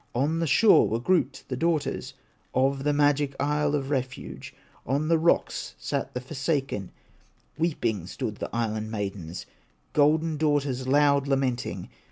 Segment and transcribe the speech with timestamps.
[0.15, 2.15] On the shore were grouped the daughters
[2.55, 4.51] Of the magic Isle of Refuge,
[4.83, 6.91] On the rocks sat the forsaken,
[7.59, 9.45] Weeping stood the island maidens,
[9.93, 11.87] Golden daughters, loud lamenting.